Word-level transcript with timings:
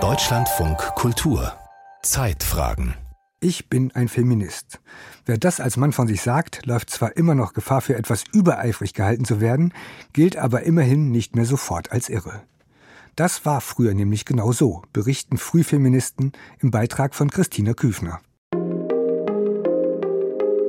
Deutschlandfunk 0.00 0.78
Kultur 0.96 1.52
Zeitfragen 2.02 2.96
ich 3.44 3.68
bin 3.68 3.92
ein 3.94 4.08
Feminist. 4.08 4.80
Wer 5.26 5.38
das 5.38 5.60
als 5.60 5.76
Mann 5.76 5.92
von 5.92 6.08
sich 6.08 6.22
sagt, 6.22 6.66
läuft 6.66 6.90
zwar 6.90 7.16
immer 7.16 7.34
noch 7.34 7.52
Gefahr, 7.52 7.82
für 7.82 7.94
etwas 7.94 8.24
übereifrig 8.32 8.94
gehalten 8.94 9.24
zu 9.24 9.40
werden, 9.40 9.72
gilt 10.12 10.38
aber 10.38 10.62
immerhin 10.62 11.10
nicht 11.10 11.36
mehr 11.36 11.44
sofort 11.44 11.92
als 11.92 12.08
irre. 12.08 12.42
Das 13.16 13.44
war 13.44 13.60
früher 13.60 13.94
nämlich 13.94 14.24
genau 14.24 14.50
so, 14.50 14.82
berichten 14.92 15.36
Frühfeministen 15.36 16.32
im 16.58 16.70
Beitrag 16.70 17.14
von 17.14 17.30
Christina 17.30 17.74
Küfner. 17.74 18.20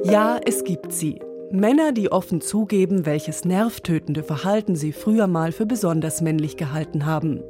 Ja, 0.04 0.40
es 0.46 0.64
gibt 0.64 0.92
sie. 0.92 1.22
Männer, 1.52 1.92
die 1.92 2.12
offen 2.12 2.42
zugeben, 2.42 3.06
welches 3.06 3.46
nervtötende 3.46 4.24
Verhalten 4.24 4.76
sie 4.76 4.92
früher 4.92 5.28
mal 5.28 5.52
für 5.52 5.66
besonders 5.66 6.22
männlich 6.22 6.58
gehalten 6.58 7.06
haben. 7.06 7.42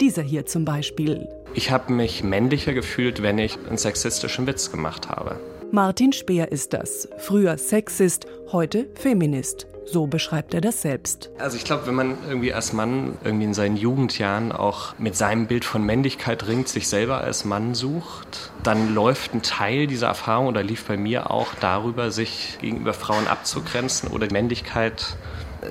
Dieser 0.00 0.22
hier 0.22 0.46
zum 0.46 0.64
Beispiel. 0.64 1.28
Ich 1.54 1.70
habe 1.70 1.92
mich 1.92 2.22
männlicher 2.22 2.74
gefühlt, 2.74 3.22
wenn 3.22 3.38
ich 3.38 3.58
einen 3.66 3.78
sexistischen 3.78 4.46
Witz 4.46 4.70
gemacht 4.70 5.08
habe. 5.08 5.40
Martin 5.70 6.12
Speer 6.12 6.52
ist 6.52 6.72
das. 6.72 7.08
Früher 7.18 7.58
Sexist, 7.58 8.26
heute 8.52 8.86
Feminist. 8.94 9.66
So 9.90 10.06
beschreibt 10.06 10.54
er 10.54 10.60
das 10.60 10.82
selbst. 10.82 11.30
Also 11.38 11.56
ich 11.56 11.64
glaube, 11.64 11.86
wenn 11.86 11.94
man 11.94 12.18
irgendwie 12.28 12.52
als 12.52 12.72
Mann 12.72 13.16
irgendwie 13.24 13.46
in 13.46 13.54
seinen 13.54 13.76
Jugendjahren 13.76 14.52
auch 14.52 14.98
mit 14.98 15.16
seinem 15.16 15.46
Bild 15.46 15.64
von 15.64 15.84
Männlichkeit 15.84 16.46
ringt, 16.46 16.68
sich 16.68 16.88
selber 16.88 17.20
als 17.20 17.44
Mann 17.44 17.74
sucht, 17.74 18.52
dann 18.62 18.94
läuft 18.94 19.34
ein 19.34 19.42
Teil 19.42 19.86
dieser 19.86 20.08
Erfahrung 20.08 20.48
oder 20.48 20.62
lief 20.62 20.84
bei 20.84 20.96
mir 20.96 21.30
auch 21.30 21.54
darüber, 21.60 22.10
sich 22.10 22.58
gegenüber 22.60 22.94
Frauen 22.94 23.26
abzugrenzen 23.26 24.10
oder 24.10 24.30
Männlichkeit 24.30 25.16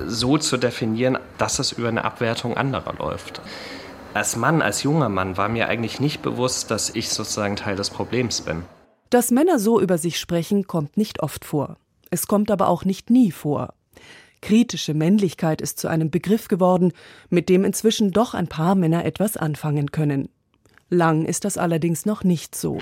so 0.06 0.36
zu 0.36 0.56
definieren, 0.56 1.18
dass 1.38 1.58
es 1.58 1.72
über 1.72 1.88
eine 1.88 2.04
Abwertung 2.04 2.56
anderer 2.56 2.94
läuft 2.98 3.40
als 4.18 4.36
Mann, 4.36 4.62
als 4.62 4.82
junger 4.82 5.08
Mann 5.08 5.36
war 5.36 5.48
mir 5.48 5.68
eigentlich 5.68 6.00
nicht 6.00 6.22
bewusst, 6.22 6.70
dass 6.70 6.90
ich 6.90 7.10
sozusagen 7.10 7.56
Teil 7.56 7.76
des 7.76 7.90
Problems 7.90 8.40
bin. 8.40 8.64
Dass 9.10 9.30
Männer 9.30 9.58
so 9.58 9.80
über 9.80 9.96
sich 9.96 10.18
sprechen, 10.18 10.66
kommt 10.66 10.96
nicht 10.96 11.22
oft 11.22 11.44
vor. 11.44 11.76
Es 12.10 12.26
kommt 12.26 12.50
aber 12.50 12.68
auch 12.68 12.84
nicht 12.84 13.10
nie 13.10 13.30
vor. 13.30 13.74
Kritische 14.40 14.94
Männlichkeit 14.94 15.60
ist 15.60 15.78
zu 15.78 15.88
einem 15.88 16.10
Begriff 16.10 16.48
geworden, 16.48 16.92
mit 17.28 17.48
dem 17.48 17.64
inzwischen 17.64 18.12
doch 18.12 18.34
ein 18.34 18.46
paar 18.46 18.74
Männer 18.74 19.04
etwas 19.04 19.36
anfangen 19.36 19.90
können. 19.90 20.28
Lang 20.90 21.24
ist 21.24 21.44
das 21.44 21.58
allerdings 21.58 22.06
noch 22.06 22.24
nicht 22.24 22.54
so. 22.54 22.78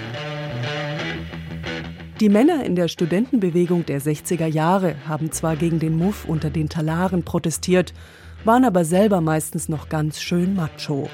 Die 2.20 2.28
Männer 2.28 2.64
in 2.64 2.77
der 2.77 2.89
Studentenbewegung 2.89 3.84
der 3.84 4.00
60er 4.00 4.47
Jahre 4.47 4.97
haben 5.06 5.33
zwar 5.33 5.56
gegen 5.56 5.81
den 5.81 5.97
Muff 5.97 6.25
unter 6.27 6.48
den 6.48 6.69
Talaren 6.69 7.25
protestiert, 7.25 7.92
waren 8.45 8.64
aber 8.64 8.84
selber 8.84 9.20
meistens 9.20 9.69
noch 9.69 9.89
ganz 9.89 10.20
schön 10.20 10.55
macho. 10.55 11.11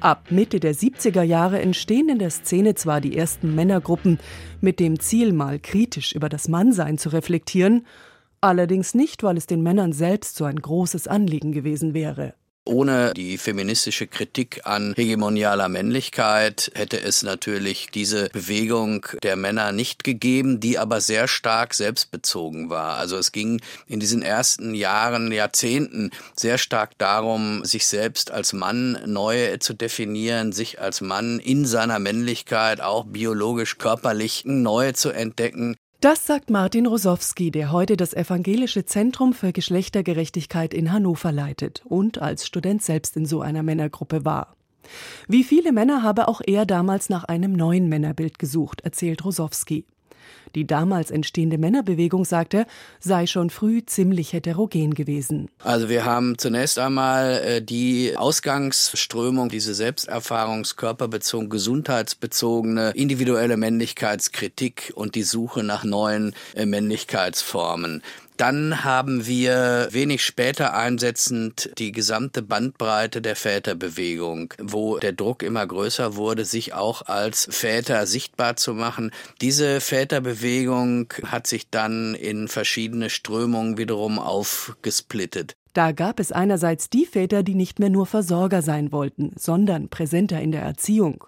Ab 0.00 0.30
Mitte 0.30 0.60
der 0.60 0.74
70er 0.74 1.22
Jahre 1.22 1.60
entstehen 1.60 2.08
in 2.08 2.18
der 2.18 2.30
Szene 2.30 2.74
zwar 2.74 3.02
die 3.02 3.16
ersten 3.16 3.54
Männergruppen 3.54 4.18
mit 4.60 4.80
dem 4.80 4.98
Ziel, 4.98 5.32
mal 5.32 5.58
kritisch 5.58 6.14
über 6.14 6.30
das 6.30 6.48
Mannsein 6.48 6.96
zu 6.96 7.10
reflektieren, 7.10 7.86
allerdings 8.40 8.94
nicht, 8.94 9.22
weil 9.22 9.36
es 9.36 9.46
den 9.46 9.62
Männern 9.62 9.92
selbst 9.92 10.36
so 10.36 10.44
ein 10.44 10.60
großes 10.60 11.08
Anliegen 11.08 11.52
gewesen 11.52 11.94
wäre. 11.94 12.34
Ohne 12.66 13.14
die 13.14 13.38
feministische 13.38 14.06
Kritik 14.06 14.60
an 14.64 14.92
hegemonialer 14.94 15.70
Männlichkeit 15.70 16.70
hätte 16.74 17.00
es 17.00 17.22
natürlich 17.22 17.88
diese 17.92 18.28
Bewegung 18.28 19.06
der 19.22 19.36
Männer 19.36 19.72
nicht 19.72 20.04
gegeben, 20.04 20.60
die 20.60 20.78
aber 20.78 21.00
sehr 21.00 21.26
stark 21.26 21.72
selbstbezogen 21.72 22.68
war. 22.68 22.96
Also 22.96 23.16
es 23.16 23.32
ging 23.32 23.62
in 23.86 23.98
diesen 23.98 24.20
ersten 24.20 24.74
Jahren, 24.74 25.32
Jahrzehnten 25.32 26.10
sehr 26.36 26.58
stark 26.58 26.98
darum, 26.98 27.64
sich 27.64 27.86
selbst 27.86 28.30
als 28.30 28.52
Mann 28.52 28.98
neu 29.06 29.56
zu 29.56 29.72
definieren, 29.72 30.52
sich 30.52 30.80
als 30.80 31.00
Mann 31.00 31.40
in 31.40 31.64
seiner 31.64 31.98
Männlichkeit 31.98 32.82
auch 32.82 33.06
biologisch 33.06 33.78
körperlich 33.78 34.44
neu 34.44 34.92
zu 34.92 35.10
entdecken. 35.10 35.76
Das 36.00 36.26
sagt 36.26 36.48
Martin 36.48 36.86
Rosowski, 36.86 37.50
der 37.50 37.72
heute 37.72 37.94
das 37.94 38.14
Evangelische 38.14 38.86
Zentrum 38.86 39.34
für 39.34 39.52
Geschlechtergerechtigkeit 39.52 40.72
in 40.72 40.92
Hannover 40.92 41.30
leitet 41.30 41.82
und 41.84 42.22
als 42.22 42.46
Student 42.46 42.82
selbst 42.82 43.18
in 43.18 43.26
so 43.26 43.42
einer 43.42 43.62
Männergruppe 43.62 44.24
war. 44.24 44.56
Wie 45.28 45.44
viele 45.44 45.72
Männer 45.72 46.02
habe 46.02 46.26
auch 46.28 46.40
er 46.42 46.64
damals 46.64 47.10
nach 47.10 47.24
einem 47.24 47.52
neuen 47.52 47.90
Männerbild 47.90 48.38
gesucht, 48.38 48.80
erzählt 48.80 49.26
Rosowski. 49.26 49.84
Die 50.54 50.66
damals 50.66 51.10
entstehende 51.10 51.58
Männerbewegung, 51.58 52.24
sagte, 52.24 52.66
sei 52.98 53.26
schon 53.26 53.50
früh 53.50 53.84
ziemlich 53.84 54.32
heterogen 54.32 54.94
gewesen. 54.94 55.48
Also 55.62 55.88
wir 55.88 56.04
haben 56.04 56.38
zunächst 56.38 56.78
einmal 56.78 57.40
äh, 57.44 57.62
die 57.62 58.16
Ausgangsströmung, 58.16 59.48
diese 59.48 59.72
Selbsterfahrungs-, 59.72 60.76
körperbezogen, 60.76 61.50
gesundheitsbezogene, 61.50 62.90
individuelle 62.94 63.56
Männlichkeitskritik 63.56 64.92
und 64.94 65.14
die 65.14 65.22
Suche 65.22 65.62
nach 65.62 65.84
neuen 65.84 66.34
äh, 66.54 66.66
Männlichkeitsformen. 66.66 68.02
Dann 68.40 68.84
haben 68.84 69.26
wir 69.26 69.88
wenig 69.90 70.24
später 70.24 70.72
einsetzend 70.72 71.72
die 71.76 71.92
gesamte 71.92 72.40
Bandbreite 72.40 73.20
der 73.20 73.36
Väterbewegung, 73.36 74.54
wo 74.58 74.96
der 74.96 75.12
Druck 75.12 75.42
immer 75.42 75.66
größer 75.66 76.16
wurde, 76.16 76.46
sich 76.46 76.72
auch 76.72 77.02
als 77.02 77.46
Väter 77.50 78.06
sichtbar 78.06 78.56
zu 78.56 78.72
machen. 78.72 79.10
Diese 79.42 79.82
Väterbewegung 79.82 81.12
hat 81.26 81.48
sich 81.48 81.68
dann 81.68 82.14
in 82.14 82.48
verschiedene 82.48 83.10
Strömungen 83.10 83.76
wiederum 83.76 84.18
aufgesplittet. 84.18 85.54
Da 85.74 85.92
gab 85.92 86.18
es 86.18 86.32
einerseits 86.32 86.88
die 86.88 87.04
Väter, 87.04 87.42
die 87.42 87.54
nicht 87.54 87.78
mehr 87.78 87.90
nur 87.90 88.06
Versorger 88.06 88.62
sein 88.62 88.90
wollten, 88.90 89.32
sondern 89.36 89.90
präsenter 89.90 90.40
in 90.40 90.52
der 90.52 90.62
Erziehung 90.62 91.24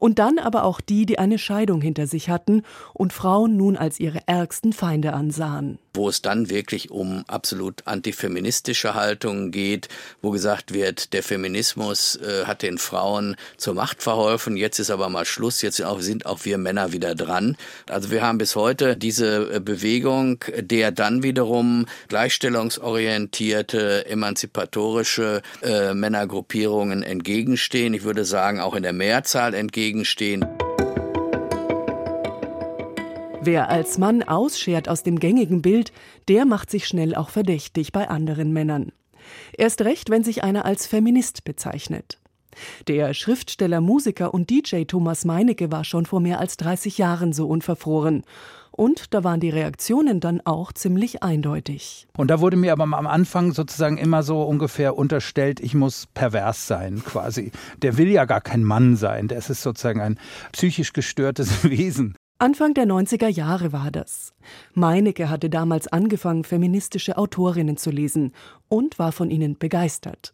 und 0.00 0.18
dann 0.18 0.40
aber 0.40 0.64
auch 0.64 0.80
die, 0.80 1.06
die 1.06 1.20
eine 1.20 1.38
Scheidung 1.38 1.80
hinter 1.80 2.08
sich 2.08 2.28
hatten 2.28 2.62
und 2.92 3.12
Frauen 3.12 3.56
nun 3.56 3.76
als 3.76 4.00
ihre 4.00 4.26
ärgsten 4.26 4.72
Feinde 4.72 5.12
ansahen. 5.12 5.78
Wo 5.94 6.08
es 6.08 6.22
dann 6.22 6.50
wirklich 6.50 6.90
um 6.90 7.24
absolut 7.26 7.86
antifeministische 7.86 8.94
Haltungen 8.94 9.50
geht, 9.50 9.88
wo 10.22 10.30
gesagt 10.30 10.72
wird, 10.72 11.12
der 11.12 11.22
Feminismus 11.22 12.16
äh, 12.16 12.44
hat 12.46 12.62
den 12.62 12.78
Frauen 12.78 13.36
zur 13.56 13.74
Macht 13.74 14.02
verholfen, 14.02 14.56
jetzt 14.56 14.78
ist 14.78 14.90
aber 14.90 15.08
mal 15.08 15.24
Schluss, 15.24 15.62
jetzt 15.62 15.82
sind 15.98 16.26
auch 16.26 16.44
wir 16.44 16.58
Männer 16.58 16.92
wieder 16.92 17.14
dran. 17.14 17.56
Also 17.88 18.10
wir 18.10 18.22
haben 18.22 18.38
bis 18.38 18.56
heute 18.56 18.96
diese 18.96 19.56
äh, 19.56 19.60
Bewegung, 19.60 20.42
der 20.58 20.92
dann 20.92 21.22
wiederum 21.22 21.86
gleichstellungsorientierte, 22.08 24.06
emanzipatorische 24.06 25.42
äh, 25.62 25.92
Männergruppierungen 25.92 27.02
entgegenstehen. 27.02 27.92
Ich 27.92 28.04
würde 28.04 28.24
sagen, 28.24 28.60
auch 28.60 28.74
in 28.74 28.82
der 28.82 28.92
Mehrzahl 28.94 29.52
entgegen 29.52 29.89
entgegenstehen. 29.90 30.46
Wer 33.42 33.70
als 33.70 33.98
Mann 33.98 34.22
ausschert 34.22 34.88
aus 34.88 35.02
dem 35.02 35.18
gängigen 35.18 35.62
Bild, 35.62 35.92
der 36.28 36.44
macht 36.44 36.70
sich 36.70 36.86
schnell 36.86 37.14
auch 37.14 37.30
verdächtig 37.30 37.90
bei 37.92 38.08
anderen 38.08 38.52
Männern. 38.52 38.92
Erst 39.56 39.82
recht, 39.82 40.10
wenn 40.10 40.24
sich 40.24 40.44
einer 40.44 40.64
als 40.64 40.86
Feminist 40.86 41.44
bezeichnet. 41.44 42.18
Der 42.88 43.14
Schriftsteller, 43.14 43.80
Musiker 43.80 44.34
und 44.34 44.50
DJ 44.50 44.84
Thomas 44.84 45.24
Meinecke 45.24 45.72
war 45.72 45.84
schon 45.84 46.04
vor 46.04 46.20
mehr 46.20 46.40
als 46.40 46.56
30 46.58 46.98
Jahren 46.98 47.32
so 47.32 47.46
unverfroren 47.46 48.24
und 48.80 49.12
da 49.12 49.24
waren 49.24 49.40
die 49.40 49.50
Reaktionen 49.50 50.20
dann 50.20 50.40
auch 50.46 50.72
ziemlich 50.72 51.22
eindeutig. 51.22 52.08
Und 52.16 52.30
da 52.30 52.40
wurde 52.40 52.56
mir 52.56 52.72
aber 52.72 52.84
am 52.84 53.06
Anfang 53.06 53.52
sozusagen 53.52 53.98
immer 53.98 54.22
so 54.22 54.42
ungefähr 54.42 54.96
unterstellt, 54.96 55.60
ich 55.60 55.74
muss 55.74 56.06
pervers 56.14 56.66
sein 56.66 57.04
quasi. 57.04 57.52
Der 57.82 57.98
will 57.98 58.08
ja 58.08 58.24
gar 58.24 58.40
kein 58.40 58.64
Mann 58.64 58.96
sein, 58.96 59.28
der 59.28 59.36
ist 59.36 59.48
sozusagen 59.48 60.00
ein 60.00 60.18
psychisch 60.52 60.94
gestörtes 60.94 61.62
Wesen. 61.68 62.14
Anfang 62.38 62.72
der 62.72 62.86
90er 62.86 63.28
Jahre 63.28 63.74
war 63.74 63.90
das. 63.90 64.32
Meinecke 64.72 65.28
hatte 65.28 65.50
damals 65.50 65.86
angefangen, 65.86 66.42
feministische 66.42 67.18
Autorinnen 67.18 67.76
zu 67.76 67.90
lesen 67.90 68.32
und 68.68 68.98
war 68.98 69.12
von 69.12 69.28
ihnen 69.28 69.58
begeistert. 69.58 70.32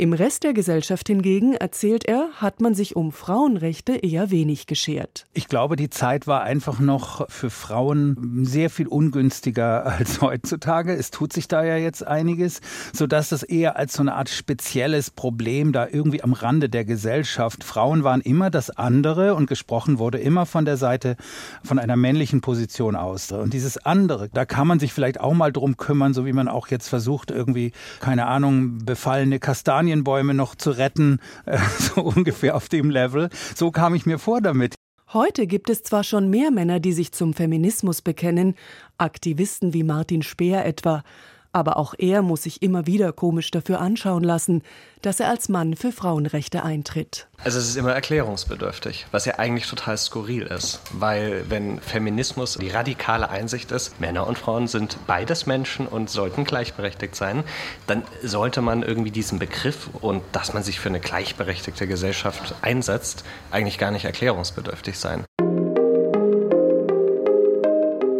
Im 0.00 0.12
Rest 0.12 0.44
der 0.44 0.52
Gesellschaft 0.52 1.08
hingegen, 1.08 1.54
erzählt 1.54 2.04
er, 2.04 2.28
hat 2.36 2.60
man 2.60 2.72
sich 2.72 2.94
um 2.94 3.10
Frauenrechte 3.10 3.96
eher 3.96 4.30
wenig 4.30 4.68
geschert. 4.68 5.26
Ich 5.34 5.48
glaube, 5.48 5.74
die 5.74 5.90
Zeit 5.90 6.28
war 6.28 6.44
einfach 6.44 6.78
noch 6.78 7.28
für 7.28 7.50
Frauen 7.50 8.44
sehr 8.44 8.70
viel 8.70 8.86
ungünstiger 8.86 9.86
als 9.98 10.20
heutzutage. 10.20 10.94
Es 10.94 11.10
tut 11.10 11.32
sich 11.32 11.48
da 11.48 11.64
ja 11.64 11.76
jetzt 11.76 12.06
einiges, 12.06 12.60
sodass 12.92 13.30
das 13.30 13.42
eher 13.42 13.74
als 13.74 13.94
so 13.94 14.02
eine 14.02 14.14
Art 14.14 14.28
spezielles 14.28 15.10
Problem 15.10 15.72
da 15.72 15.88
irgendwie 15.90 16.22
am 16.22 16.32
Rande 16.32 16.68
der 16.68 16.84
Gesellschaft. 16.84 17.64
Frauen 17.64 18.04
waren 18.04 18.20
immer 18.20 18.50
das 18.50 18.70
andere 18.70 19.34
und 19.34 19.48
gesprochen 19.48 19.98
wurde 19.98 20.18
immer 20.18 20.46
von 20.46 20.64
der 20.64 20.76
Seite 20.76 21.16
von 21.64 21.80
einer 21.80 21.96
männlichen 21.96 22.40
Position 22.40 22.94
aus. 22.94 23.32
Und 23.32 23.52
dieses 23.52 23.84
andere, 23.84 24.28
da 24.28 24.44
kann 24.44 24.68
man 24.68 24.78
sich 24.78 24.92
vielleicht 24.92 25.18
auch 25.18 25.34
mal 25.34 25.50
drum 25.50 25.76
kümmern, 25.76 26.14
so 26.14 26.24
wie 26.24 26.32
man 26.32 26.46
auch 26.46 26.68
jetzt 26.68 26.86
versucht, 26.86 27.32
irgendwie, 27.32 27.72
keine 27.98 28.28
Ahnung, 28.28 28.78
befallene 28.84 29.40
Kastanien 29.40 29.87
Kastanienbäume 29.88 30.34
noch 30.34 30.54
zu 30.54 30.70
retten, 30.70 31.18
äh, 31.46 31.58
so 31.78 32.02
ungefähr 32.02 32.56
auf 32.56 32.68
dem 32.68 32.90
Level. 32.90 33.30
So 33.54 33.70
kam 33.70 33.94
ich 33.94 34.06
mir 34.06 34.18
vor 34.18 34.40
damit. 34.40 34.74
Heute 35.12 35.46
gibt 35.46 35.70
es 35.70 35.82
zwar 35.82 36.04
schon 36.04 36.28
mehr 36.28 36.50
Männer, 36.50 36.80
die 36.80 36.92
sich 36.92 37.12
zum 37.12 37.32
Feminismus 37.32 38.02
bekennen, 38.02 38.54
Aktivisten 38.98 39.72
wie 39.72 39.82
Martin 39.82 40.22
Speer 40.22 40.66
etwa, 40.66 41.02
Aber 41.52 41.76
auch 41.76 41.94
er 41.98 42.22
muss 42.22 42.42
sich 42.42 42.62
immer 42.62 42.86
wieder 42.86 43.12
komisch 43.12 43.50
dafür 43.50 43.80
anschauen 43.80 44.22
lassen, 44.22 44.62
dass 45.02 45.20
er 45.20 45.28
als 45.28 45.48
Mann 45.48 45.76
für 45.76 45.92
Frauenrechte 45.92 46.62
eintritt. 46.62 47.28
Also 47.42 47.58
es 47.58 47.68
ist 47.68 47.76
immer 47.76 47.92
erklärungsbedürftig, 47.92 49.06
was 49.12 49.24
ja 49.24 49.38
eigentlich 49.38 49.68
total 49.68 49.96
skurril 49.96 50.42
ist. 50.42 50.80
Weil 50.92 51.48
wenn 51.48 51.80
Feminismus 51.80 52.58
die 52.60 52.70
radikale 52.70 53.30
Einsicht 53.30 53.70
ist, 53.70 54.00
Männer 54.00 54.26
und 54.26 54.38
Frauen 54.38 54.66
sind 54.66 54.98
beides 55.06 55.46
Menschen 55.46 55.86
und 55.86 56.10
sollten 56.10 56.44
gleichberechtigt 56.44 57.14
sein, 57.14 57.44
dann 57.86 58.02
sollte 58.22 58.60
man 58.60 58.82
irgendwie 58.82 59.12
diesen 59.12 59.38
Begriff 59.38 59.88
und 60.00 60.22
dass 60.32 60.52
man 60.52 60.62
sich 60.62 60.80
für 60.80 60.88
eine 60.88 61.00
gleichberechtigte 61.00 61.86
Gesellschaft 61.86 62.54
einsetzt, 62.60 63.24
eigentlich 63.50 63.78
gar 63.78 63.92
nicht 63.92 64.04
erklärungsbedürftig 64.04 64.98
sein. 64.98 65.24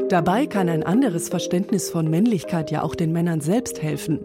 Dabei 0.09 0.47
kann 0.47 0.71
ein 0.71 0.85
anderes 0.85 1.29
Verständnis 1.29 1.91
von 1.91 2.09
Männlichkeit 2.09 2.71
ja 2.71 2.83
auch 2.83 2.95
den 2.95 3.13
Männern 3.13 3.43
selbst 3.43 3.83
helfen. 3.83 4.21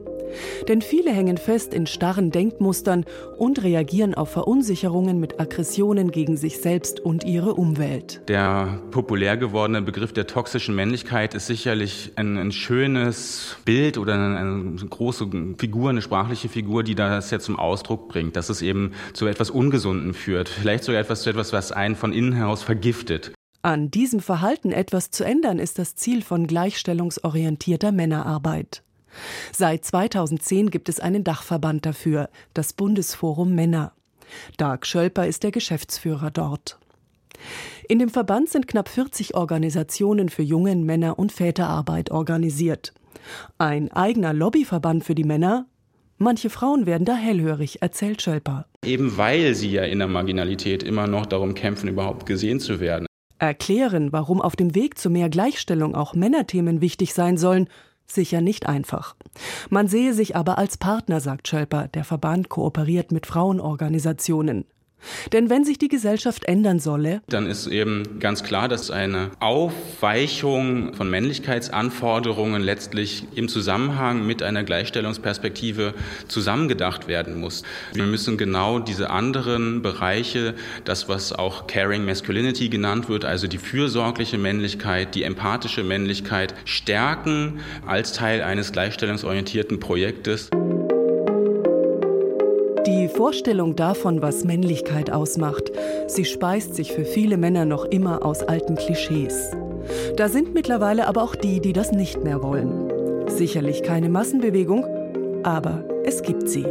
Denn 0.70 0.82
viele 0.82 1.12
hängen 1.12 1.38
fest 1.38 1.74
in 1.74 1.88
starren 1.88 2.32
Denkmustern 2.32 3.04
und 3.38 3.62
reagieren 3.64 4.14
auf 4.14 4.32
Verunsicherungen 4.32 5.20
mit 5.20 5.42
Aggressionen 5.42 6.10
gegen 6.12 6.38
sich 6.38 6.60
selbst 6.62 7.02
und 7.02 7.26
ihre 7.26 7.56
Umwelt. 7.56 8.22
Der 8.30 8.80
populär 8.92 9.36
gewordene 9.36 9.82
Begriff 9.82 10.14
der 10.14 10.26
toxischen 10.26 10.74
Männlichkeit 10.74 11.34
ist 11.34 11.48
sicherlich 11.48 12.14
ein, 12.16 12.38
ein 12.38 12.54
schönes 12.54 13.58
Bild 13.66 13.98
oder 13.98 14.14
eine, 14.14 14.38
eine, 14.38 14.76
große 14.90 15.30
Figur, 15.58 15.90
eine 15.90 16.02
sprachliche 16.02 16.48
Figur, 16.48 16.84
die 16.84 16.96
das 16.96 17.30
ja 17.30 17.40
zum 17.40 17.60
Ausdruck 17.60 18.08
bringt, 18.08 18.38
dass 18.38 18.48
es 18.48 18.62
eben 18.62 18.94
zu 19.12 19.28
etwas 19.28 19.50
Ungesunden 19.50 20.14
führt, 20.14 20.48
vielleicht 20.48 20.86
sogar 20.86 21.02
etwas 21.02 21.24
zu 21.24 21.30
etwas, 21.30 21.52
was 21.52 21.74
einen 21.74 21.96
von 21.96 22.14
innen 22.14 22.32
heraus 22.32 22.64
vergiftet. 22.64 23.34
An 23.66 23.90
diesem 23.90 24.20
Verhalten 24.20 24.74
etwas 24.74 25.10
zu 25.10 25.24
ändern, 25.24 25.58
ist 25.58 25.80
das 25.80 25.96
Ziel 25.96 26.22
von 26.22 26.48
gleichstellungsorientierter 26.48 27.94
Männerarbeit. 27.94 28.84
Seit 29.54 29.86
2010 29.86 30.70
gibt 30.70 30.90
es 30.90 31.00
einen 31.00 31.24
Dachverband 31.24 31.86
dafür, 31.86 32.30
das 32.54 32.74
Bundesforum 32.74 33.56
Männer. 33.56 33.94
Dark 34.58 34.86
Schölper 34.86 35.28
ist 35.28 35.44
der 35.44 35.52
Geschäftsführer 35.52 36.30
dort. 36.30 36.78
In 37.88 38.00
dem 38.00 38.10
Verband 38.10 38.50
sind 38.50 38.68
knapp 38.68 38.90
40 38.90 39.34
Organisationen 39.34 40.28
für 40.28 40.44
Jungen, 40.44 40.84
Männer 40.84 41.18
und 41.18 41.32
Väterarbeit 41.32 42.12
organisiert. 42.12 42.94
Ein 43.60 43.90
eigener 43.94 44.34
Lobbyverband 44.34 45.06
für 45.06 45.16
die 45.16 45.24
Männer? 45.24 45.68
Manche 46.18 46.50
Frauen 46.50 46.86
werden 46.86 47.06
da 47.06 47.16
hellhörig, 47.16 47.82
erzählt 47.82 48.22
Schölper. 48.22 48.66
Eben 48.84 49.16
weil 49.16 49.56
sie 49.56 49.72
ja 49.72 49.84
in 49.84 50.00
der 50.00 50.10
Marginalität 50.10 50.84
immer 50.84 51.08
noch 51.08 51.26
darum 51.26 51.54
kämpfen, 51.54 51.88
überhaupt 51.88 52.26
gesehen 52.26 52.60
zu 52.60 52.82
werden. 52.82 53.06
Erklären, 53.44 54.14
warum 54.14 54.42
auf 54.42 54.56
dem 54.56 54.74
Weg 54.74 54.98
zu 54.98 55.10
mehr 55.10 55.30
Gleichstellung 55.30 55.96
auch 55.96 56.14
Männerthemen 56.14 56.80
wichtig 56.80 57.14
sein 57.14 57.38
sollen, 57.38 57.68
sicher 58.08 58.40
nicht 58.40 58.68
einfach. 58.68 59.16
Man 59.70 59.88
sehe 59.88 60.14
sich 60.14 60.36
aber 60.36 60.58
als 60.58 60.78
Partner, 60.78 61.20
sagt 61.20 61.48
Schölper. 61.48 61.90
Der 61.90 62.06
Verband 62.06 62.48
kooperiert 62.50 63.12
mit 63.12 63.26
Frauenorganisationen. 63.26 64.66
Denn 65.32 65.50
wenn 65.50 65.64
sich 65.64 65.78
die 65.78 65.88
Gesellschaft 65.88 66.46
ändern 66.46 66.80
solle, 66.80 67.22
dann 67.28 67.48
ist 67.48 67.68
eben 67.68 68.20
ganz 68.20 68.44
klar, 68.44 68.68
dass 68.68 68.92
eine 68.92 69.32
Aufweichung 69.40 70.94
von 70.94 71.10
Männlichkeitsanforderungen 71.10 72.62
letztlich 72.62 73.26
im 73.36 73.48
Zusammenhang 73.48 74.26
mit 74.26 74.44
einer 74.44 74.64
Gleichstellungsperspektive 74.64 75.94
zusammengedacht 76.28 77.08
werden 77.08 77.40
muss. 77.40 77.64
Wir 77.94 78.06
müssen 78.06 78.38
genau 78.38 78.80
diese 78.80 79.10
anderen 79.10 79.82
Bereiche, 79.82 80.56
das 80.86 81.10
was 81.10 81.34
auch 81.34 81.68
Caring 81.68 82.06
Masculinity 82.06 82.70
genannt 82.70 83.10
wird, 83.10 83.26
also 83.26 83.48
die 83.48 83.58
fürsorgliche 83.58 84.38
Männlichkeit, 84.38 85.16
die 85.16 85.24
empathische 85.24 85.84
Männlichkeit, 85.84 86.54
stärken 86.66 87.60
als 87.86 88.14
Teil 88.14 88.42
eines 88.42 88.72
gleichstellungsorientierten 88.72 89.80
Projektes. 89.80 90.50
Die 92.86 93.08
Vorstellung 93.08 93.78
davon, 93.78 94.22
was 94.22 94.44
Männlichkeit 94.44 95.10
ausmacht, 95.10 95.72
sie 96.08 96.26
speist 96.26 96.76
sich 96.76 96.92
für 96.92 97.06
viele 97.06 97.38
Männer 97.38 97.64
noch 97.64 97.86
immer 97.86 98.26
aus 98.26 98.44
alten 98.44 98.76
Klischees. 98.76 99.52
Da 100.18 100.28
sind 100.28 100.54
mittlerweile 100.54 101.08
aber 101.08 101.24
auch 101.24 101.36
die, 101.36 101.62
die 101.62 101.72
das 101.72 101.94
nicht 101.94 102.24
mehr 102.26 102.44
wollen. 102.44 103.30
Sicherlich 103.30 103.84
keine 103.84 104.10
Massenbewegung, 104.10 104.86
aber 105.44 105.86
es 106.04 106.24
gibt 106.24 106.50
sie. 106.50 106.66